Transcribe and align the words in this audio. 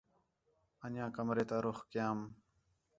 اَن٘ڄیاں 0.83 1.09
کمرے 1.15 1.43
تا 1.49 1.57
رُخ 1.65 1.77
کیام 1.91 2.19